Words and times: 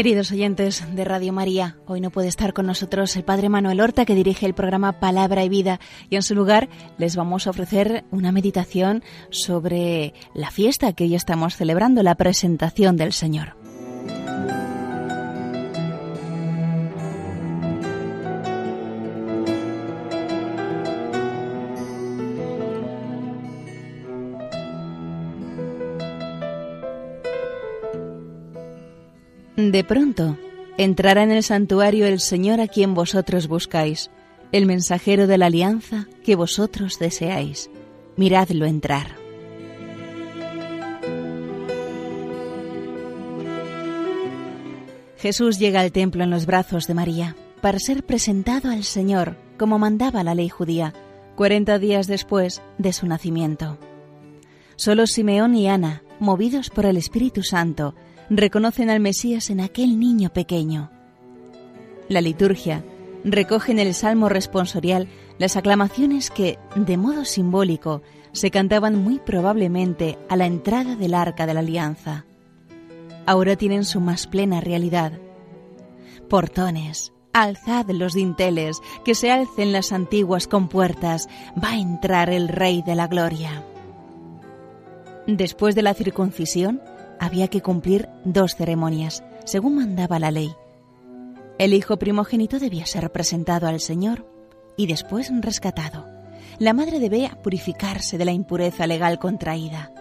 Queridos 0.00 0.32
oyentes 0.32 0.82
de 0.94 1.04
Radio 1.04 1.30
María, 1.30 1.76
hoy 1.84 2.00
no 2.00 2.08
puede 2.08 2.28
estar 2.28 2.54
con 2.54 2.64
nosotros 2.64 3.14
el 3.16 3.22
Padre 3.22 3.50
Manuel 3.50 3.82
Horta 3.82 4.06
que 4.06 4.14
dirige 4.14 4.46
el 4.46 4.54
programa 4.54 4.98
Palabra 4.98 5.44
y 5.44 5.50
Vida 5.50 5.78
y 6.08 6.16
en 6.16 6.22
su 6.22 6.34
lugar 6.34 6.70
les 6.96 7.16
vamos 7.16 7.46
a 7.46 7.50
ofrecer 7.50 8.04
una 8.10 8.32
meditación 8.32 9.02
sobre 9.28 10.14
la 10.32 10.50
fiesta 10.50 10.94
que 10.94 11.04
hoy 11.04 11.14
estamos 11.14 11.54
celebrando, 11.54 12.02
la 12.02 12.14
presentación 12.14 12.96
del 12.96 13.12
Señor. 13.12 13.59
De 29.70 29.84
pronto, 29.84 30.36
entrará 30.78 31.22
en 31.22 31.30
el 31.30 31.44
santuario 31.44 32.04
el 32.04 32.18
Señor 32.18 32.60
a 32.60 32.66
quien 32.66 32.92
vosotros 32.92 33.46
buscáis, 33.46 34.10
el 34.50 34.66
mensajero 34.66 35.28
de 35.28 35.38
la 35.38 35.46
alianza 35.46 36.08
que 36.24 36.34
vosotros 36.34 36.98
deseáis. 36.98 37.70
Miradlo 38.16 38.66
entrar. 38.66 39.14
Jesús 45.18 45.60
llega 45.60 45.82
al 45.82 45.92
templo 45.92 46.24
en 46.24 46.30
los 46.30 46.46
brazos 46.46 46.88
de 46.88 46.94
María 46.94 47.36
para 47.60 47.78
ser 47.78 48.04
presentado 48.04 48.70
al 48.70 48.82
Señor 48.82 49.36
como 49.56 49.78
mandaba 49.78 50.24
la 50.24 50.34
ley 50.34 50.48
judía, 50.48 50.94
cuarenta 51.36 51.78
días 51.78 52.08
después 52.08 52.60
de 52.78 52.92
su 52.92 53.06
nacimiento. 53.06 53.78
Solo 54.74 55.06
Simeón 55.06 55.54
y 55.54 55.68
Ana, 55.68 56.02
movidos 56.18 56.70
por 56.70 56.86
el 56.86 56.96
Espíritu 56.96 57.44
Santo, 57.44 57.94
reconocen 58.30 58.90
al 58.90 59.00
Mesías 59.00 59.50
en 59.50 59.60
aquel 59.60 59.98
niño 59.98 60.30
pequeño. 60.32 60.90
La 62.08 62.20
liturgia 62.20 62.84
recoge 63.24 63.72
en 63.72 63.80
el 63.80 63.92
Salmo 63.92 64.28
responsorial 64.28 65.08
las 65.38 65.56
aclamaciones 65.56 66.30
que, 66.30 66.58
de 66.76 66.96
modo 66.96 67.24
simbólico, 67.24 68.02
se 68.32 68.50
cantaban 68.50 68.96
muy 68.96 69.18
probablemente 69.18 70.16
a 70.28 70.36
la 70.36 70.46
entrada 70.46 70.94
del 70.94 71.14
arca 71.14 71.46
de 71.46 71.54
la 71.54 71.60
alianza. 71.60 72.24
Ahora 73.26 73.56
tienen 73.56 73.84
su 73.84 74.00
más 74.00 74.26
plena 74.26 74.60
realidad. 74.60 75.12
Portones, 76.28 77.12
alzad 77.32 77.90
los 77.90 78.14
dinteles, 78.14 78.80
que 79.04 79.14
se 79.14 79.32
alcen 79.32 79.72
las 79.72 79.92
antiguas 79.92 80.46
compuertas, 80.46 81.28
va 81.62 81.70
a 81.70 81.78
entrar 81.78 82.30
el 82.30 82.48
Rey 82.48 82.82
de 82.82 82.94
la 82.94 83.08
Gloria. 83.08 83.64
Después 85.26 85.74
de 85.74 85.82
la 85.82 85.94
circuncisión, 85.94 86.80
había 87.20 87.48
que 87.48 87.60
cumplir 87.60 88.08
dos 88.24 88.56
ceremonias, 88.56 89.22
según 89.44 89.76
mandaba 89.76 90.18
la 90.18 90.30
ley. 90.30 90.52
El 91.58 91.74
hijo 91.74 91.98
primogénito 91.98 92.58
debía 92.58 92.86
ser 92.86 93.12
presentado 93.12 93.68
al 93.68 93.78
Señor 93.78 94.26
y 94.76 94.86
después 94.86 95.30
rescatado. 95.42 96.06
La 96.58 96.72
madre 96.72 96.98
debía 96.98 97.38
purificarse 97.42 98.16
de 98.16 98.24
la 98.24 98.32
impureza 98.32 98.86
legal 98.86 99.18
contraída. 99.18 99.92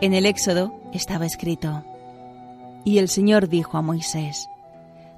En 0.00 0.14
el 0.14 0.24
Éxodo 0.24 0.80
estaba 0.92 1.26
escrito, 1.26 1.84
y 2.84 2.98
el 2.98 3.08
Señor 3.08 3.48
dijo 3.48 3.76
a 3.76 3.82
Moisés, 3.82 4.48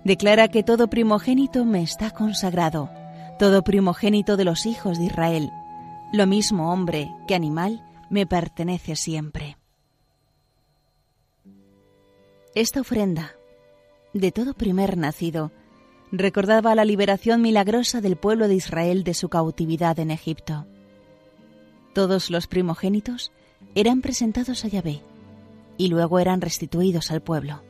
Declara 0.02 0.48
que 0.48 0.64
todo 0.64 0.88
primogénito 0.88 1.64
me 1.64 1.82
está 1.82 2.10
consagrado, 2.10 2.90
todo 3.38 3.62
primogénito 3.62 4.36
de 4.36 4.44
los 4.44 4.66
hijos 4.66 4.98
de 4.98 5.04
Israel, 5.04 5.50
lo 6.12 6.26
mismo 6.26 6.72
hombre 6.72 7.10
que 7.26 7.34
animal, 7.34 7.82
me 8.10 8.26
pertenece 8.26 8.96
siempre. 8.96 9.56
Esta 12.54 12.80
ofrenda, 12.80 13.34
de 14.12 14.30
todo 14.30 14.54
primer 14.54 14.96
nacido, 14.96 15.50
recordaba 16.12 16.76
la 16.76 16.84
liberación 16.84 17.42
milagrosa 17.42 18.00
del 18.00 18.14
pueblo 18.14 18.46
de 18.46 18.54
Israel 18.54 19.02
de 19.02 19.14
su 19.14 19.28
cautividad 19.28 19.98
en 19.98 20.12
Egipto. 20.12 20.64
Todos 21.94 22.30
los 22.30 22.46
primogénitos 22.46 23.32
eran 23.74 24.02
presentados 24.02 24.64
a 24.64 24.68
Yahvé 24.68 25.02
y 25.78 25.88
luego 25.88 26.20
eran 26.20 26.40
restituidos 26.40 27.10
al 27.10 27.22
pueblo. 27.22 27.60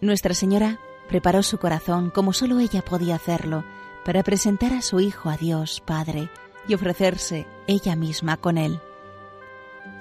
Nuestra 0.00 0.32
Señora 0.32 0.80
preparó 1.10 1.42
su 1.42 1.58
corazón 1.58 2.08
como 2.08 2.32
sólo 2.32 2.58
ella 2.58 2.80
podía 2.80 3.16
hacerlo 3.16 3.64
para 4.02 4.22
presentar 4.22 4.72
a 4.72 4.80
su 4.80 4.98
Hijo 5.00 5.28
a 5.28 5.36
Dios 5.36 5.82
Padre 5.84 6.30
y 6.66 6.72
ofrecerse 6.72 7.46
ella 7.66 7.96
misma 7.96 8.38
con 8.38 8.56
él. 8.56 8.80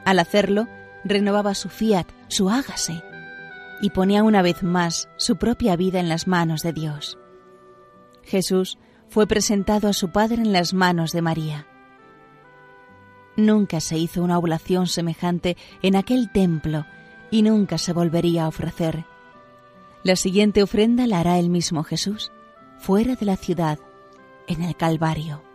Al 0.05 0.19
hacerlo, 0.19 0.69
renovaba 1.09 1.53
su 1.55 1.69
fiat, 1.69 2.07
su 2.27 2.49
hágase, 2.49 3.03
y 3.81 3.91
ponía 3.91 4.23
una 4.23 4.41
vez 4.41 4.63
más 4.63 5.09
su 5.17 5.37
propia 5.37 5.75
vida 5.75 5.99
en 5.99 6.09
las 6.09 6.27
manos 6.27 6.63
de 6.63 6.73
Dios. 6.73 7.17
Jesús 8.23 8.77
fue 9.07 9.27
presentado 9.27 9.87
a 9.87 9.93
su 9.93 10.11
Padre 10.11 10.41
en 10.41 10.51
las 10.51 10.73
manos 10.73 11.11
de 11.11 11.21
María. 11.21 11.67
Nunca 13.35 13.79
se 13.79 13.97
hizo 13.97 14.23
una 14.23 14.37
oblación 14.37 14.87
semejante 14.87 15.57
en 15.81 15.95
aquel 15.95 16.31
templo 16.31 16.85
y 17.29 17.43
nunca 17.43 17.77
se 17.77 17.93
volvería 17.93 18.45
a 18.45 18.47
ofrecer. 18.47 19.05
La 20.03 20.15
siguiente 20.15 20.63
ofrenda 20.63 21.05
la 21.07 21.19
hará 21.19 21.37
el 21.37 21.49
mismo 21.49 21.83
Jesús, 21.83 22.31
fuera 22.79 23.15
de 23.15 23.25
la 23.25 23.37
ciudad, 23.37 23.79
en 24.47 24.63
el 24.63 24.75
Calvario. 24.75 25.46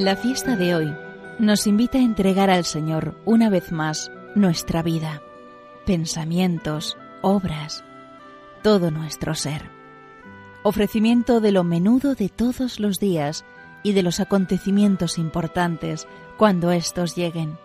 La 0.00 0.16
fiesta 0.16 0.56
de 0.56 0.74
hoy 0.74 0.96
nos 1.38 1.66
invita 1.66 1.98
a 1.98 2.00
entregar 2.00 2.48
al 2.48 2.64
Señor 2.64 3.20
una 3.26 3.50
vez 3.50 3.70
más 3.70 4.10
nuestra 4.34 4.82
vida, 4.82 5.20
pensamientos, 5.84 6.96
obras, 7.20 7.84
todo 8.62 8.90
nuestro 8.90 9.34
ser. 9.34 9.60
Ofrecimiento 10.62 11.42
de 11.42 11.52
lo 11.52 11.64
menudo 11.64 12.14
de 12.14 12.30
todos 12.30 12.80
los 12.80 12.98
días 12.98 13.44
y 13.82 13.92
de 13.92 14.02
los 14.02 14.20
acontecimientos 14.20 15.18
importantes 15.18 16.08
cuando 16.38 16.72
éstos 16.72 17.14
lleguen. 17.14 17.58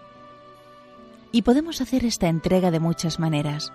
Y 1.32 1.44
podemos 1.44 1.80
hacer 1.80 2.04
esta 2.04 2.28
entrega 2.28 2.70
de 2.70 2.82
muchas 2.82 3.18
maneras. 3.18 3.72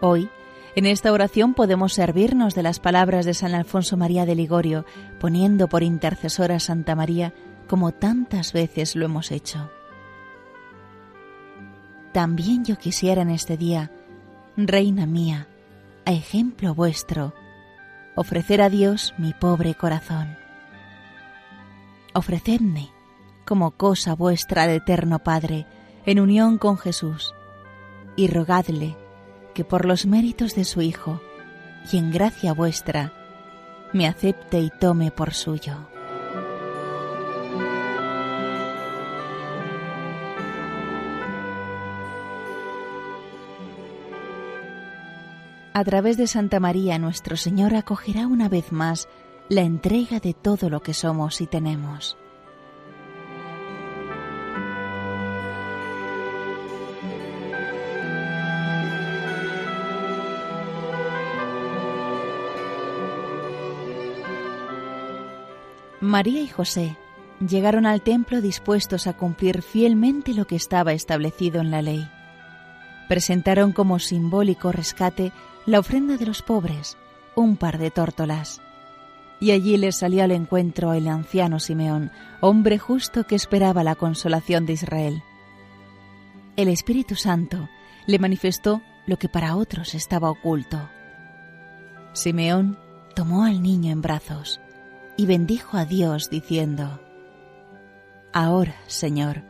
Hoy, 0.00 0.28
en 0.76 0.86
esta 0.86 1.10
oración 1.10 1.54
podemos 1.54 1.94
servirnos 1.94 2.54
de 2.54 2.62
las 2.62 2.78
palabras 2.78 3.26
de 3.26 3.34
San 3.34 3.52
Alfonso 3.52 3.96
María 3.96 4.26
de 4.26 4.36
Ligorio, 4.36 4.84
poniendo 5.18 5.66
por 5.66 5.82
intercesora 5.82 6.54
a 6.54 6.60
Santa 6.60 6.94
María 6.94 7.34
como 7.66 7.92
tantas 7.92 8.52
veces 8.52 8.96
lo 8.96 9.04
hemos 9.04 9.30
hecho. 9.30 9.70
También 12.12 12.64
yo 12.64 12.78
quisiera 12.78 13.22
en 13.22 13.30
este 13.30 13.56
día, 13.56 13.90
Reina 14.56 15.06
mía, 15.06 15.48
a 16.06 16.12
ejemplo 16.12 16.74
vuestro, 16.74 17.34
ofrecer 18.14 18.62
a 18.62 18.70
Dios 18.70 19.12
mi 19.18 19.34
pobre 19.34 19.74
corazón. 19.74 20.36
Ofrecedme 22.14 22.90
como 23.44 23.72
cosa 23.72 24.14
vuestra 24.14 24.66
de 24.66 24.76
eterno 24.76 25.20
Padre, 25.20 25.66
en 26.04 26.20
unión 26.20 26.58
con 26.58 26.78
Jesús, 26.78 27.34
y 28.16 28.28
rogadle 28.28 28.96
que 29.54 29.64
por 29.64 29.84
los 29.84 30.06
méritos 30.06 30.54
de 30.54 30.64
su 30.64 30.82
Hijo 30.82 31.20
y 31.92 31.98
en 31.98 32.10
gracia 32.10 32.52
vuestra, 32.52 33.12
me 33.92 34.06
acepte 34.06 34.58
y 34.58 34.70
tome 34.80 35.10
por 35.10 35.32
suyo. 35.32 35.88
A 45.76 45.84
través 45.84 46.16
de 46.16 46.26
Santa 46.26 46.58
María 46.58 46.98
nuestro 46.98 47.36
Señor 47.36 47.74
acogerá 47.74 48.26
una 48.26 48.48
vez 48.48 48.72
más 48.72 49.10
la 49.50 49.60
entrega 49.60 50.20
de 50.20 50.32
todo 50.32 50.70
lo 50.70 50.80
que 50.80 50.94
somos 50.94 51.42
y 51.42 51.46
tenemos. 51.46 52.16
María 66.00 66.40
y 66.40 66.48
José 66.48 66.96
llegaron 67.46 67.84
al 67.84 68.00
templo 68.00 68.40
dispuestos 68.40 69.06
a 69.06 69.12
cumplir 69.12 69.60
fielmente 69.60 70.32
lo 70.32 70.46
que 70.46 70.56
estaba 70.56 70.94
establecido 70.94 71.60
en 71.60 71.70
la 71.70 71.82
ley. 71.82 72.08
Presentaron 73.10 73.72
como 73.72 73.98
simbólico 73.98 74.72
rescate 74.72 75.34
la 75.66 75.80
ofrenda 75.80 76.16
de 76.16 76.26
los 76.26 76.42
pobres, 76.42 76.96
un 77.34 77.56
par 77.56 77.78
de 77.78 77.90
tórtolas. 77.90 78.62
Y 79.40 79.50
allí 79.50 79.76
le 79.76 79.90
salió 79.90 80.22
al 80.22 80.30
encuentro 80.30 80.92
el 80.92 81.08
anciano 81.08 81.58
Simeón, 81.58 82.12
hombre 82.40 82.78
justo 82.78 83.24
que 83.24 83.34
esperaba 83.34 83.82
la 83.82 83.96
consolación 83.96 84.64
de 84.64 84.74
Israel. 84.74 85.22
El 86.56 86.68
Espíritu 86.68 87.16
Santo 87.16 87.68
le 88.06 88.18
manifestó 88.18 88.80
lo 89.06 89.18
que 89.18 89.28
para 89.28 89.56
otros 89.56 89.94
estaba 89.94 90.30
oculto. 90.30 90.88
Simeón 92.12 92.78
tomó 93.14 93.44
al 93.44 93.60
niño 93.60 93.92
en 93.92 94.00
brazos 94.00 94.60
y 95.16 95.26
bendijo 95.26 95.76
a 95.76 95.84
Dios 95.84 96.30
diciendo, 96.30 97.00
Ahora, 98.32 98.76
Señor, 98.86 99.42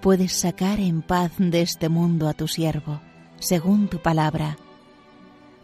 puedes 0.00 0.32
sacar 0.32 0.80
en 0.80 1.02
paz 1.02 1.32
de 1.38 1.60
este 1.60 1.88
mundo 1.88 2.28
a 2.28 2.34
tu 2.34 2.48
siervo, 2.48 3.00
según 3.38 3.88
tu 3.88 3.98
palabra, 3.98 4.56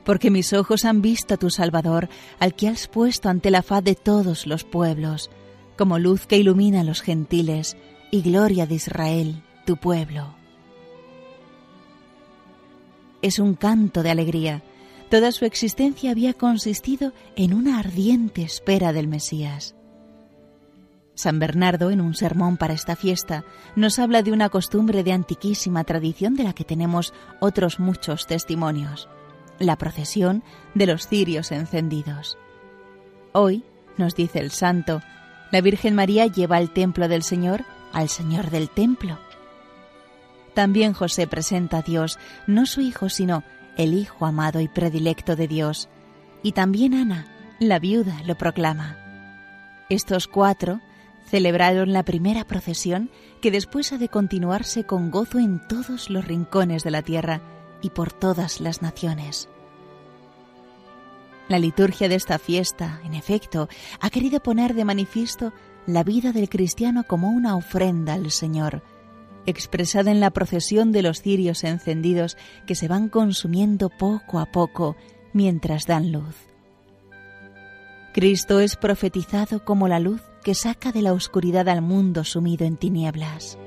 porque 0.05 0.31
mis 0.31 0.53
ojos 0.53 0.85
han 0.85 1.03
visto 1.03 1.35
a 1.35 1.37
tu 1.37 1.51
Salvador, 1.51 2.09
al 2.39 2.55
que 2.55 2.69
has 2.69 2.89
puesto 2.89 3.29
ante 3.29 3.51
la 3.51 3.63
faz 3.63 3.85
de 3.85 3.95
todos 3.95 4.47
los 4.47 4.65
pueblos, 4.65 5.31
como 5.77 5.99
luz 5.99 6.27
que 6.27 6.37
ilumina 6.37 6.81
a 6.81 6.85
los 6.85 7.03
gentiles 7.03 7.77
y 8.11 8.23
gloria 8.23 8.67
de 8.67 8.75
Israel, 8.75 9.43
tu 9.65 9.77
pueblo. 9.77 10.35
Es 13.23 13.39
un 13.39 13.55
canto 13.55 14.03
de 14.03 14.11
alegría. 14.11 14.63
Toda 15.11 15.33
su 15.33 15.45
existencia 15.45 16.11
había 16.11 16.35
consistido 16.35 17.13
en 17.37 17.53
una 17.53 17.79
ardiente 17.79 18.43
espera 18.43 18.93
del 18.93 19.09
Mesías. 19.09 19.75
San 21.15 21.39
Bernardo, 21.39 21.91
en 21.91 22.01
un 22.01 22.15
sermón 22.15 22.57
para 22.57 22.73
esta 22.73 22.97
fiesta, 22.97 23.45
nos 23.77 23.99
habla 23.99 24.23
de 24.23 24.33
una 24.33 24.49
costumbre 24.49 25.05
de 25.05 25.13
antiquísima 25.13 25.85
tradición 25.85 26.35
de 26.35 26.45
la 26.45 26.55
que 26.55 26.65
tenemos 26.65 27.13
otros 27.41 27.79
muchos 27.79 28.27
testimonios, 28.27 29.09
la 29.61 29.77
procesión 29.77 30.43
de 30.75 30.87
los 30.87 31.07
cirios 31.07 31.53
encendidos. 31.53 32.37
Hoy, 33.33 33.63
nos 33.97 34.17
dice 34.17 34.41
el 34.41 34.51
santo, 34.51 35.03
la 35.53 35.61
Virgen 35.61 35.95
María 35.95 36.27
lleva 36.27 36.57
al 36.57 36.73
templo 36.73 37.07
del 37.07 37.23
Señor 37.23 37.65
al 37.93 38.09
Señor 38.09 38.51
del 38.51 38.71
templo. 38.71 39.19
También 40.55 40.93
José 40.93 41.27
presenta 41.27 41.79
a 41.79 41.83
Dios, 41.83 42.19
no 42.47 42.67
su 42.67 42.81
hijo, 42.81 43.09
sino 43.09 43.45
el 43.77 43.95
Hijo 43.95 44.27
amado 44.27 44.61
y 44.61 44.69
predilecto 44.69 45.37
de 45.37 45.49
Dios. 45.49 45.89
Y 46.43 46.53
también 46.53 46.95
Ana, 46.95 47.27
la 47.59 47.79
viuda, 47.79 48.21
lo 48.27 48.37
proclama. 48.37 48.97
Estos 49.89 50.29
cuatro 50.29 50.81
celebraron 51.27 51.93
la 51.93 52.03
primera 52.03 52.45
procesión 52.45 53.11
que 53.41 53.51
después 53.51 53.93
ha 53.93 53.99
de 53.99 54.09
continuarse 54.09 54.85
con 54.85 55.11
gozo 55.11 55.39
en 55.39 55.67
todos 55.69 56.11
los 56.11 56.25
rincones 56.25 56.83
de 56.83 56.91
la 56.91 57.03
tierra 57.03 57.41
y 57.83 57.91
por 57.91 58.13
todas 58.13 58.61
las 58.61 58.83
naciones. 58.83 59.49
La 61.49 61.59
liturgia 61.59 62.09
de 62.09 62.15
esta 62.15 62.39
fiesta, 62.39 63.01
en 63.05 63.15
efecto, 63.15 63.69
ha 64.01 64.11
querido 64.11 64.41
poner 64.41 64.75
de 64.75 64.85
manifiesto 64.85 65.53
la 65.87 66.05
vida 66.05 66.33
del 66.33 66.49
cristiano 66.49 67.05
como 67.05 67.31
una 67.31 67.57
ofrenda 67.57 68.15
al 68.15 68.31
Señor, 68.31 68.83
expresada 69.47 70.11
en 70.11 70.21
la 70.21 70.31
procesión 70.31 70.93
de 70.93 71.03
los 71.03 71.23
cirios 71.23 71.65
encendidos 71.65 72.37
que 72.67 72.75
se 72.75 72.87
van 72.87 73.09
consumiendo 73.09 73.89
poco 73.89 74.39
a 74.39 74.47
poco 74.47 74.97
mientras 75.33 75.87
dan 75.87 76.13
luz. 76.13 76.37
Cristo 78.13 78.61
es 78.61 78.77
profetizado 78.77 79.65
como 79.65 79.89
la 79.89 80.01
luz 80.01 80.23
que 80.43 80.55
saca 80.55 80.93
de 80.93 81.03
la 81.03 81.13
oscuridad 81.13 81.69
al 81.69 81.83
mundo 81.83 82.25
sumido 82.25 82.67
en 82.67 82.77
tinieblas. 82.77 83.59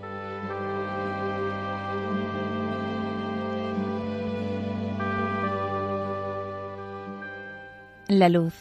La 8.07 8.29
luz, 8.29 8.53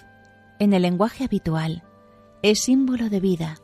en 0.59 0.73
el 0.73 0.83
lenguaje 0.83 1.25
habitual, 1.25 1.83
es 2.43 2.61
símbolo 2.61 3.09
de 3.09 3.21
vida. 3.21 3.59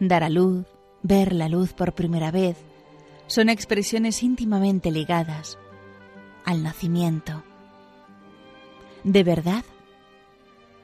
Dar 0.00 0.22
a 0.22 0.28
luz, 0.28 0.66
ver 1.02 1.32
la 1.32 1.48
luz 1.48 1.72
por 1.72 1.94
primera 1.94 2.30
vez, 2.30 2.56
son 3.26 3.48
expresiones 3.48 4.22
íntimamente 4.22 4.90
ligadas 4.90 5.58
al 6.44 6.62
nacimiento. 6.62 7.42
De 9.02 9.22
verdad, 9.24 9.64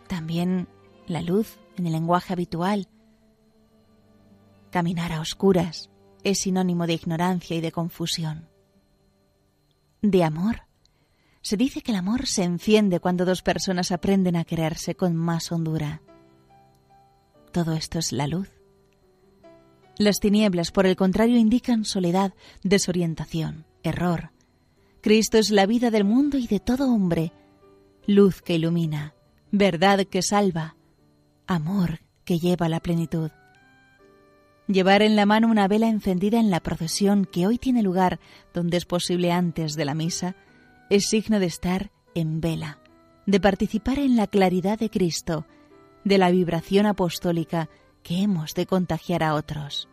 también 0.09 0.69
la 1.07 1.23
luz, 1.23 1.59
en 1.77 1.87
el 1.87 1.93
lenguaje 1.93 2.33
habitual, 2.33 2.89
Caminar 4.71 5.13
a 5.13 5.21
oscuras 5.21 5.91
es 6.23 6.39
sinónimo 6.39 6.87
de 6.87 6.93
ignorancia 6.93 7.57
y 7.57 7.61
de 7.61 7.73
confusión. 7.73 8.49
De 10.01 10.23
amor. 10.23 10.63
Se 11.43 11.57
dice 11.57 11.81
que 11.81 11.93
el 11.93 11.99
amor 11.99 12.27
se 12.27 12.45
enciende 12.45 13.01
cuando 13.01 13.25
dos 13.25 13.43
personas 13.43 13.93
aprenden 13.93 14.37
a 14.37 14.45
quererse 14.45 14.95
con 14.95 15.17
más 15.17 15.51
hondura. 15.53 16.03
Todo 17.53 17.73
esto 17.73 17.99
es 17.99 18.13
la 18.13 18.27
luz. 18.27 18.51
Las 19.99 20.21
tinieblas, 20.21 20.71
por 20.71 20.87
el 20.87 20.97
contrario, 20.97 21.37
indican 21.37 21.85
soledad, 21.85 22.35
desorientación, 22.63 23.67
error. 23.83 24.31
Cristo 25.01 25.39
es 25.39 25.51
la 25.51 25.67
vida 25.67 25.91
del 25.91 26.05
mundo 26.05 26.37
y 26.39 26.47
de 26.47 26.61
todo 26.61 26.93
hombre, 26.93 27.33
luz 28.07 28.43
que 28.43 28.55
ilumina, 28.55 29.15
verdad 29.51 30.07
que 30.07 30.23
salva, 30.23 30.77
amor 31.47 32.01
que 32.25 32.39
lleva 32.39 32.67
a 32.67 32.69
la 32.69 32.81
plenitud. 32.81 33.31
Llevar 34.69 35.03
en 35.03 35.17
la 35.17 35.27
mano 35.27 35.49
una 35.49 35.69
vela 35.69 35.89
encendida 35.89 36.39
en 36.39 36.51
la 36.51 36.61
procesión 36.61 37.25
que 37.25 37.47
hoy 37.47 37.59
tiene 37.59 37.83
lugar 37.83 38.21
donde 38.55 38.77
es 38.77 38.85
posible 38.85 39.33
antes 39.33 39.75
de 39.75 39.85
la 39.85 39.95
misa 39.95 40.37
es 40.91 41.07
signo 41.07 41.39
de 41.39 41.47
estar 41.47 41.93
en 42.15 42.41
vela, 42.41 42.81
de 43.25 43.39
participar 43.41 44.01
en 44.01 44.17
la 44.17 44.27
claridad 44.27 44.79
de 44.79 44.91
Cristo, 44.91 45.47
de 46.05 46.19
la 46.19 46.31
vibración 46.31 46.85
apostólica 46.85 47.71
que 48.03 48.23
hemos 48.23 48.55
de 48.55 48.67
contagiar 48.67 49.23
a 49.23 49.35
otros. 49.35 49.89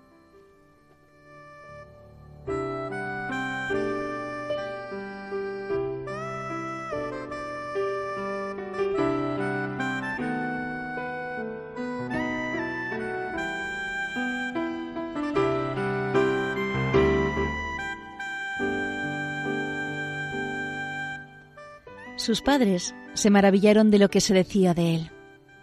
Sus 22.28 22.42
padres 22.42 22.94
se 23.14 23.30
maravillaron 23.30 23.90
de 23.90 24.00
lo 24.00 24.10
que 24.10 24.20
se 24.20 24.34
decía 24.34 24.74
de 24.74 24.96
él. 24.96 25.12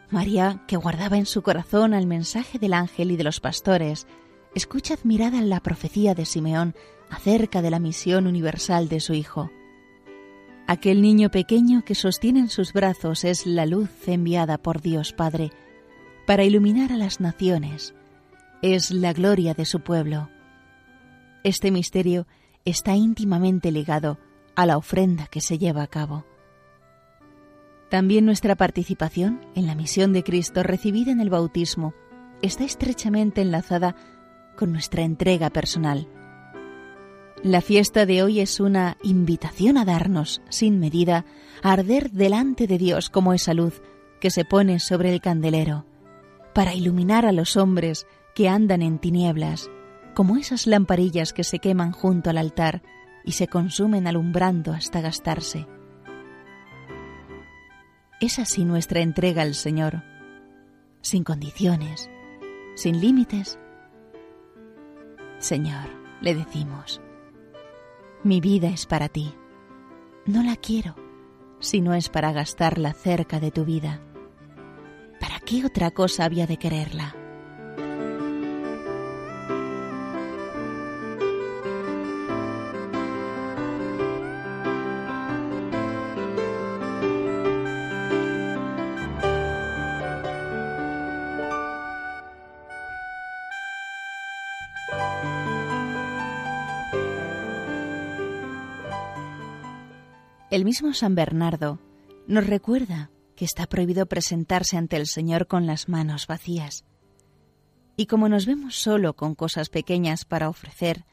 María, 0.08 0.64
que 0.66 0.78
guardaba 0.78 1.18
en 1.18 1.26
su 1.26 1.42
corazón 1.42 1.92
el 1.92 2.06
mensaje 2.06 2.58
del 2.58 2.72
ángel 2.72 3.10
y 3.10 3.18
de 3.18 3.22
los 3.22 3.38
pastores, 3.38 4.06
escucha 4.54 4.94
admirada 4.94 5.42
la 5.42 5.60
profecía 5.60 6.14
de 6.14 6.24
Simeón 6.24 6.74
acerca 7.10 7.60
de 7.60 7.70
la 7.70 7.80
misión 7.80 8.26
universal 8.26 8.88
de 8.88 9.00
su 9.00 9.12
Hijo. 9.12 9.50
Aquel 10.66 11.02
niño 11.02 11.30
pequeño 11.30 11.84
que 11.84 11.94
sostiene 11.94 12.40
en 12.40 12.48
sus 12.48 12.72
brazos 12.72 13.24
es 13.24 13.44
la 13.44 13.66
luz 13.66 13.90
enviada 14.06 14.56
por 14.56 14.80
Dios 14.80 15.12
Padre 15.12 15.52
para 16.26 16.44
iluminar 16.44 16.92
a 16.92 16.96
las 16.96 17.20
naciones. 17.20 17.94
Es 18.62 18.90
la 18.90 19.12
gloria 19.12 19.52
de 19.52 19.66
su 19.66 19.80
pueblo. 19.80 20.30
Este 21.42 21.70
misterio 21.70 22.26
está 22.64 22.96
íntimamente 22.96 23.70
ligado 23.70 24.18
a 24.56 24.64
la 24.64 24.78
ofrenda 24.78 25.26
que 25.26 25.42
se 25.42 25.58
lleva 25.58 25.82
a 25.82 25.88
cabo. 25.88 26.24
También 27.94 28.26
nuestra 28.26 28.56
participación 28.56 29.40
en 29.54 29.68
la 29.68 29.76
misión 29.76 30.12
de 30.12 30.24
Cristo 30.24 30.64
recibida 30.64 31.12
en 31.12 31.20
el 31.20 31.30
bautismo 31.30 31.94
está 32.42 32.64
estrechamente 32.64 33.40
enlazada 33.40 33.94
con 34.56 34.72
nuestra 34.72 35.02
entrega 35.02 35.48
personal. 35.50 36.08
La 37.44 37.60
fiesta 37.60 38.04
de 38.04 38.24
hoy 38.24 38.40
es 38.40 38.58
una 38.58 38.96
invitación 39.04 39.78
a 39.78 39.84
darnos, 39.84 40.42
sin 40.48 40.80
medida, 40.80 41.24
a 41.62 41.70
arder 41.70 42.10
delante 42.10 42.66
de 42.66 42.78
Dios 42.78 43.10
como 43.10 43.32
esa 43.32 43.54
luz 43.54 43.80
que 44.20 44.32
se 44.32 44.44
pone 44.44 44.80
sobre 44.80 45.12
el 45.12 45.20
candelero, 45.20 45.86
para 46.52 46.74
iluminar 46.74 47.24
a 47.24 47.30
los 47.30 47.56
hombres 47.56 48.08
que 48.34 48.48
andan 48.48 48.82
en 48.82 48.98
tinieblas, 48.98 49.70
como 50.16 50.36
esas 50.36 50.66
lamparillas 50.66 51.32
que 51.32 51.44
se 51.44 51.60
queman 51.60 51.92
junto 51.92 52.28
al 52.28 52.38
altar 52.38 52.82
y 53.24 53.30
se 53.30 53.46
consumen 53.46 54.08
alumbrando 54.08 54.72
hasta 54.72 55.00
gastarse. 55.00 55.68
Es 58.24 58.38
así 58.38 58.64
nuestra 58.64 59.00
entrega 59.00 59.42
al 59.42 59.54
Señor, 59.54 60.02
sin 61.02 61.24
condiciones, 61.24 62.08
sin 62.74 62.98
límites. 62.98 63.58
Señor, 65.36 65.90
le 66.22 66.34
decimos, 66.34 67.02
mi 68.22 68.40
vida 68.40 68.68
es 68.68 68.86
para 68.86 69.10
ti. 69.10 69.34
No 70.24 70.42
la 70.42 70.56
quiero 70.56 70.96
si 71.58 71.82
no 71.82 71.92
es 71.92 72.08
para 72.08 72.32
gastarla 72.32 72.94
cerca 72.94 73.40
de 73.40 73.50
tu 73.50 73.66
vida. 73.66 74.00
¿Para 75.20 75.38
qué 75.40 75.66
otra 75.66 75.90
cosa 75.90 76.24
había 76.24 76.46
de 76.46 76.56
quererla? 76.56 77.14
El 100.54 100.64
mismo 100.64 100.94
San 100.94 101.16
Bernardo 101.16 101.80
nos 102.28 102.46
recuerda 102.46 103.10
que 103.34 103.44
está 103.44 103.66
prohibido 103.66 104.06
presentarse 104.06 104.76
ante 104.76 104.94
el 104.94 105.08
Señor 105.08 105.48
con 105.48 105.66
las 105.66 105.88
manos 105.88 106.28
vacías. 106.28 106.84
Y 107.96 108.06
como 108.06 108.28
nos 108.28 108.46
vemos 108.46 108.76
solo 108.76 109.16
con 109.16 109.34
cosas 109.34 109.68
pequeñas 109.68 110.24
para 110.24 110.48
ofrecer, 110.48 111.06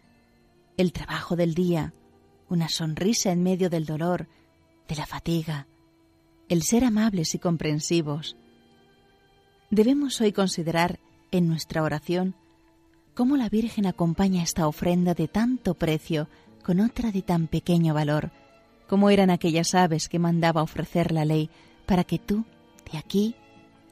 el 0.77 0.93
trabajo 0.93 1.35
del 1.35 1.55
día, 1.55 1.91
una 2.49 2.69
sonrisa 2.69 3.31
en 3.31 3.41
medio 3.41 3.71
del 3.71 3.87
dolor, 3.87 4.27
de 4.87 4.95
la 4.95 5.07
fatiga, 5.07 5.65
el 6.47 6.61
ser 6.61 6.83
amables 6.83 7.33
y 7.33 7.39
comprensivos, 7.39 8.37
debemos 9.71 10.21
hoy 10.21 10.33
considerar 10.33 10.99
en 11.31 11.47
nuestra 11.47 11.81
oración 11.81 12.35
cómo 13.15 13.37
la 13.37 13.49
Virgen 13.49 13.87
acompaña 13.87 14.43
esta 14.43 14.67
ofrenda 14.67 15.15
de 15.15 15.27
tanto 15.27 15.73
precio 15.73 16.27
con 16.63 16.79
otra 16.79 17.11
de 17.11 17.23
tan 17.23 17.47
pequeño 17.47 17.95
valor, 17.95 18.31
como 18.91 19.09
eran 19.09 19.29
aquellas 19.29 19.73
aves 19.73 20.09
que 20.09 20.19
mandaba 20.19 20.61
ofrecer 20.61 21.13
la 21.13 21.23
ley 21.23 21.49
para 21.85 22.03
que 22.03 22.19
tú, 22.19 22.43
de 22.91 22.97
aquí, 22.97 23.35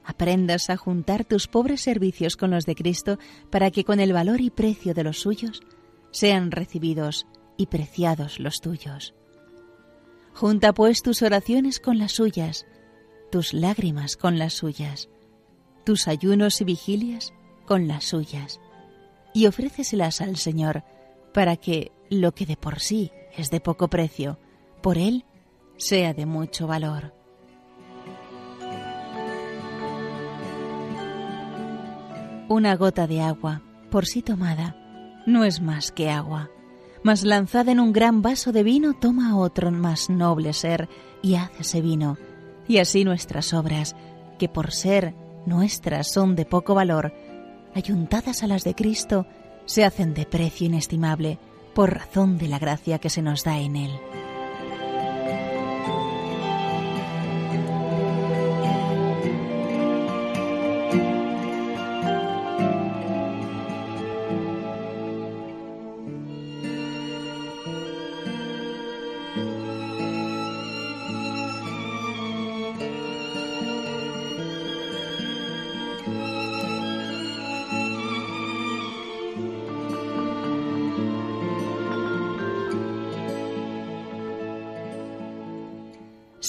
aprendas 0.03 0.69
a 0.69 0.75
juntar 0.75 1.23
tus 1.23 1.47
pobres 1.47 1.79
servicios 1.79 2.35
con 2.35 2.51
los 2.51 2.65
de 2.65 2.75
Cristo 2.75 3.17
para 3.49 3.71
que 3.71 3.85
con 3.85 4.01
el 4.01 4.11
valor 4.11 4.41
y 4.41 4.49
precio 4.49 4.93
de 4.93 5.05
los 5.05 5.21
suyos 5.21 5.61
sean 6.11 6.51
recibidos 6.51 7.27
y 7.55 7.67
preciados 7.67 8.41
los 8.41 8.59
tuyos. 8.59 9.15
Junta 10.33 10.73
pues 10.73 11.01
tus 11.01 11.21
oraciones 11.21 11.79
con 11.79 11.97
las 11.97 12.11
suyas, 12.11 12.65
tus 13.31 13.53
lágrimas 13.53 14.17
con 14.17 14.37
las 14.37 14.53
suyas, 14.53 15.07
tus 15.85 16.09
ayunos 16.09 16.59
y 16.59 16.65
vigilias 16.65 17.31
con 17.65 17.87
las 17.87 18.03
suyas, 18.03 18.59
y 19.33 19.47
ofréceselas 19.47 20.19
al 20.19 20.35
Señor 20.35 20.83
para 21.33 21.55
que 21.55 21.93
lo 22.09 22.33
que 22.33 22.45
de 22.45 22.57
por 22.57 22.81
sí 22.81 23.13
es 23.37 23.49
de 23.49 23.61
poco 23.61 23.87
precio, 23.87 24.37
por 24.81 24.97
Él 24.97 25.25
sea 25.77 26.13
de 26.13 26.25
mucho 26.25 26.67
valor. 26.67 27.13
Una 32.47 32.75
gota 32.75 33.05
de 33.05 33.21
agua, 33.21 33.61
por 33.91 34.05
sí 34.05 34.21
tomada, 34.21 34.75
no 35.25 35.43
es 35.43 35.61
más 35.61 35.91
que 35.91 36.09
agua, 36.09 36.49
mas 37.03 37.23
lanzada 37.23 37.71
en 37.71 37.79
un 37.79 37.93
gran 37.93 38.21
vaso 38.21 38.51
de 38.51 38.63
vino 38.63 38.93
toma 38.93 39.37
otro 39.37 39.71
más 39.71 40.09
noble 40.09 40.53
ser 40.53 40.89
y 41.21 41.35
ese 41.59 41.81
vino, 41.81 42.17
y 42.67 42.79
así 42.79 43.03
nuestras 43.03 43.53
obras, 43.53 43.95
que 44.37 44.49
por 44.49 44.71
ser 44.71 45.13
nuestras 45.45 46.11
son 46.11 46.35
de 46.35 46.45
poco 46.45 46.73
valor, 46.73 47.13
ayuntadas 47.75 48.43
a 48.43 48.47
las 48.47 48.63
de 48.63 48.73
Cristo, 48.73 49.25
se 49.65 49.85
hacen 49.85 50.13
de 50.13 50.25
precio 50.25 50.67
inestimable 50.67 51.37
por 51.75 51.93
razón 51.93 52.37
de 52.37 52.47
la 52.47 52.59
gracia 52.59 52.97
que 52.97 53.09
se 53.09 53.21
nos 53.21 53.43
da 53.43 53.59
en 53.59 53.75
Él. 53.75 53.91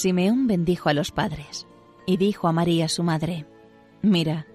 Simeón 0.01 0.47
bendijo 0.47 0.89
a 0.89 0.95
los 0.95 1.11
padres 1.11 1.67
y 2.07 2.17
dijo 2.17 2.47
a 2.47 2.51
María 2.51 2.89
su 2.89 3.03
madre, 3.03 3.45
Mira, 4.01 4.47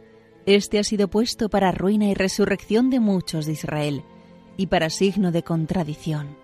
este 0.45 0.81
ha 0.81 0.83
sido 0.83 1.07
puesto 1.07 1.49
para 1.49 1.71
ruina 1.71 2.07
y 2.07 2.15
resurrección 2.15 2.91
de 2.91 2.99
muchos 2.99 3.47
de 3.47 3.53
Israel 3.53 4.03
y 4.57 4.67
para 4.67 4.91
signo 4.91 5.31
de 5.31 5.45
contradicción. 5.45 6.37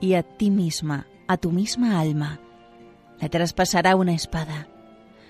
Y 0.00 0.14
a 0.14 0.24
ti 0.24 0.50
misma, 0.50 1.06
a 1.28 1.36
tu 1.36 1.52
misma 1.52 2.00
alma, 2.00 2.40
la 3.20 3.28
traspasará 3.28 3.94
una 3.94 4.14
espada, 4.14 4.66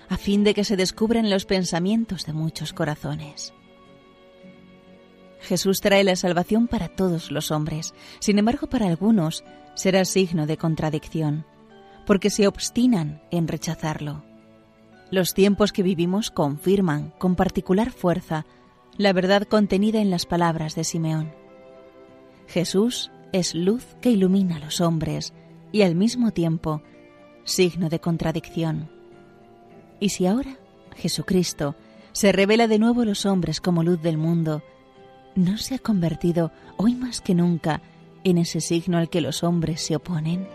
a 0.09 0.17
fin 0.17 0.43
de 0.43 0.55
que 0.55 0.63
se 0.63 0.75
descubran 0.75 1.29
los 1.29 1.45
pensamientos 1.45 2.25
de 2.25 2.33
muchos 2.33 2.73
corazones. 2.73 3.53
Jesús 5.41 5.79
trae 5.79 6.03
la 6.03 6.15
salvación 6.15 6.67
para 6.67 6.87
todos 6.87 7.29
los 7.29 7.51
hombres, 7.51 7.93
sin 8.17 8.39
embargo 8.39 8.67
para 8.67 8.87
algunos 8.87 9.43
será 9.75 10.05
signo 10.05 10.47
de 10.47 10.57
contradicción 10.57 11.45
porque 12.09 12.31
se 12.31 12.47
obstinan 12.47 13.21
en 13.29 13.47
rechazarlo. 13.47 14.23
Los 15.11 15.35
tiempos 15.35 15.71
que 15.71 15.83
vivimos 15.83 16.31
confirman 16.31 17.13
con 17.19 17.35
particular 17.35 17.91
fuerza 17.91 18.47
la 18.97 19.13
verdad 19.13 19.43
contenida 19.43 20.01
en 20.01 20.09
las 20.09 20.25
palabras 20.25 20.73
de 20.73 20.85
Simeón. 20.85 21.31
Jesús 22.47 23.11
es 23.31 23.53
luz 23.53 23.95
que 24.01 24.09
ilumina 24.09 24.55
a 24.55 24.59
los 24.59 24.81
hombres 24.81 25.35
y 25.71 25.83
al 25.83 25.93
mismo 25.93 26.31
tiempo 26.31 26.81
signo 27.43 27.89
de 27.89 27.99
contradicción. 27.99 28.89
Y 29.99 30.09
si 30.09 30.25
ahora 30.25 30.57
Jesucristo 30.95 31.75
se 32.11 32.31
revela 32.31 32.67
de 32.67 32.79
nuevo 32.79 33.01
a 33.01 33.05
los 33.05 33.27
hombres 33.27 33.61
como 33.61 33.83
luz 33.83 34.01
del 34.01 34.17
mundo, 34.17 34.63
¿no 35.35 35.59
se 35.59 35.75
ha 35.75 35.77
convertido 35.77 36.51
hoy 36.77 36.95
más 36.95 37.21
que 37.21 37.35
nunca 37.35 37.83
en 38.23 38.39
ese 38.39 38.61
signo 38.61 38.97
al 38.97 39.11
que 39.11 39.21
los 39.21 39.43
hombres 39.43 39.81
se 39.81 39.95
oponen? 39.95 40.47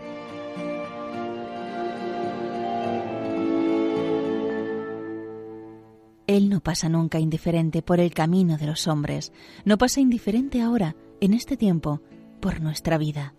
Pasa 6.65 6.89
nunca 6.89 7.19
indiferente 7.19 7.83
por 7.83 7.99
el 7.99 8.11
camino 8.11 8.57
de 8.57 8.65
los 8.65 8.87
hombres, 8.87 9.31
no 9.65 9.77
pasa 9.77 10.01
indiferente 10.01 10.61
ahora, 10.61 10.95
en 11.21 11.35
este 11.35 11.57
tiempo, 11.57 12.01
por 12.41 12.59
nuestra 12.59 12.97
vida. 12.97 13.35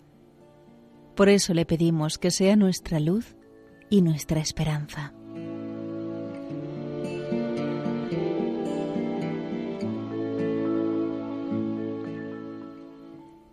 Por 1.16 1.28
eso 1.28 1.52
le 1.52 1.66
pedimos 1.66 2.18
que 2.18 2.30
sea 2.30 2.54
nuestra 2.54 3.00
luz 3.00 3.36
y 3.90 4.00
nuestra 4.00 4.40
esperanza. 4.40 5.12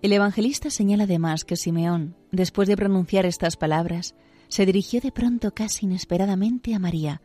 El 0.03 0.13
evangelista 0.13 0.69
señala 0.69 1.05
además 1.05 1.45
que 1.45 1.55
Simeón, 1.55 2.15
después 2.31 2.67
de 2.67 2.75
pronunciar 2.75 3.25
estas 3.25 3.57
palabras, 3.57 4.13
se 4.49 4.67
dirigió 4.67 5.01
de 5.01 5.11
pronto 5.11 5.51
casi 5.55 5.87
inesperadamente 5.87 6.75
a 6.75 6.79
María, 6.79 7.21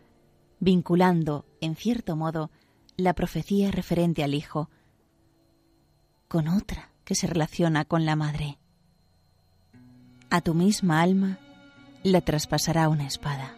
vinculando, 0.61 1.45
en 1.61 1.77
cierto 1.77 2.17
modo, 2.17 2.51
la 2.97 3.15
profecía 3.15 3.71
referente 3.71 4.25
al 4.25 4.35
Hijo 4.35 4.71
con 6.29 6.49
otra 6.49 6.91
que 7.05 7.15
se 7.15 7.27
relaciona 7.27 7.85
con 7.85 8.05
la 8.05 8.17
Madre. 8.17 8.59
A 10.31 10.41
tu 10.41 10.55
misma 10.55 11.01
alma 11.01 11.39
la 12.03 12.21
traspasará 12.21 12.89
una 12.89 13.07
espada. 13.07 13.55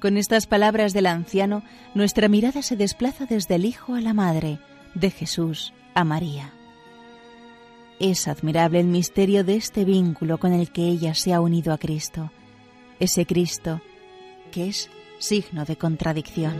Con 0.00 0.16
estas 0.16 0.46
palabras 0.46 0.92
del 0.92 1.06
anciano, 1.06 1.62
nuestra 1.94 2.28
mirada 2.28 2.62
se 2.62 2.76
desplaza 2.76 3.26
desde 3.26 3.54
el 3.56 3.64
Hijo 3.64 3.94
a 3.94 4.00
la 4.00 4.14
Madre, 4.14 4.58
de 4.94 5.10
Jesús 5.10 5.72
a 5.94 6.04
María. 6.04 6.52
Es 8.00 8.28
admirable 8.28 8.80
el 8.80 8.86
misterio 8.86 9.44
de 9.44 9.56
este 9.56 9.84
vínculo 9.84 10.38
con 10.38 10.52
el 10.52 10.70
que 10.70 10.82
ella 10.88 11.14
se 11.14 11.32
ha 11.32 11.40
unido 11.40 11.72
a 11.72 11.78
Cristo, 11.78 12.30
ese 12.98 13.26
Cristo 13.26 13.80
que 14.52 14.68
es 14.68 14.90
signo 15.24 15.64
de 15.64 15.76
contradicción. 15.76 16.54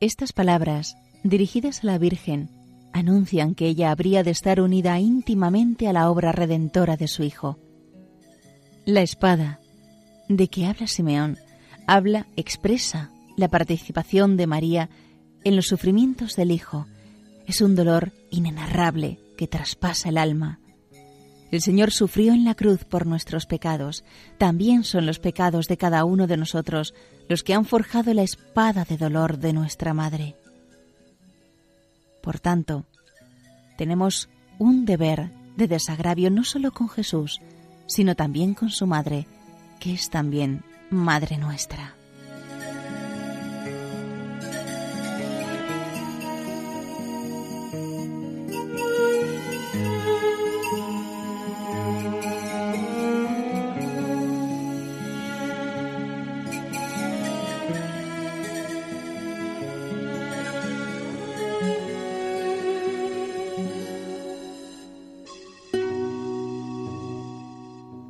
Estas 0.00 0.34
palabras, 0.34 0.98
dirigidas 1.24 1.82
a 1.82 1.86
la 1.86 1.98
Virgen, 1.98 2.50
anuncian 2.92 3.54
que 3.54 3.66
ella 3.68 3.90
habría 3.90 4.22
de 4.22 4.32
estar 4.32 4.60
unida 4.60 5.00
íntimamente 5.00 5.88
a 5.88 5.94
la 5.94 6.10
obra 6.10 6.32
redentora 6.32 6.98
de 6.98 7.08
su 7.08 7.22
Hijo. 7.22 7.58
La 8.84 9.00
espada, 9.00 9.60
de 10.28 10.48
que 10.48 10.66
habla 10.66 10.86
Simeón, 10.86 11.38
habla, 11.86 12.26
expresa 12.36 13.10
la 13.36 13.48
participación 13.48 14.36
de 14.36 14.46
María 14.46 14.90
en 15.42 15.56
los 15.56 15.66
sufrimientos 15.68 16.36
del 16.36 16.50
Hijo 16.50 16.86
es 17.46 17.60
un 17.60 17.74
dolor 17.74 18.12
inenarrable 18.30 19.18
que 19.36 19.46
traspasa 19.46 20.08
el 20.08 20.18
alma. 20.18 20.60
El 21.50 21.62
Señor 21.62 21.92
sufrió 21.92 22.32
en 22.32 22.44
la 22.44 22.54
cruz 22.54 22.84
por 22.84 23.06
nuestros 23.06 23.46
pecados. 23.46 24.04
También 24.36 24.82
son 24.82 25.06
los 25.06 25.20
pecados 25.20 25.68
de 25.68 25.76
cada 25.76 26.04
uno 26.04 26.26
de 26.26 26.36
nosotros 26.36 26.92
los 27.28 27.44
que 27.44 27.54
han 27.54 27.64
forjado 27.64 28.12
la 28.14 28.22
espada 28.22 28.84
de 28.84 28.96
dolor 28.96 29.38
de 29.38 29.52
nuestra 29.52 29.94
Madre. 29.94 30.36
Por 32.22 32.40
tanto, 32.40 32.84
tenemos 33.78 34.28
un 34.58 34.84
deber 34.84 35.30
de 35.56 35.68
desagravio 35.68 36.30
no 36.30 36.42
solo 36.42 36.72
con 36.72 36.88
Jesús, 36.88 37.40
sino 37.86 38.16
también 38.16 38.54
con 38.54 38.70
su 38.70 38.86
Madre, 38.86 39.26
que 39.78 39.94
es 39.94 40.10
también 40.10 40.62
Madre 40.90 41.38
nuestra. 41.38 41.94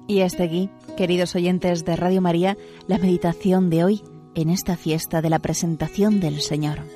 Y 0.09 0.21
hasta 0.21 0.45
aquí, 0.45 0.71
queridos 0.97 1.35
oyentes 1.35 1.85
de 1.85 1.97
Radio 1.97 2.21
María, 2.21 2.57
la 2.87 2.99
meditación 2.99 3.71
de 3.71 3.85
hoy 3.85 4.05
en 4.35 4.51
esta 4.51 4.77
fiesta 4.77 5.21
de 5.21 5.31
la 5.31 5.41
presentación 5.41 6.21
del 6.21 6.41
Señor. 6.41 6.96